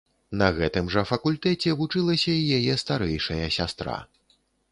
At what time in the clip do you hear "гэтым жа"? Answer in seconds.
0.59-1.03